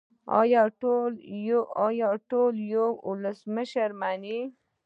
[0.41, 0.63] آیا
[2.41, 4.39] ټول یو ولسمشر مني؟